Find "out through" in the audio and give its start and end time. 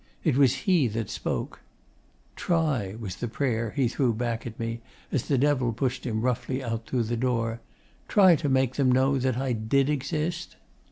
6.63-7.03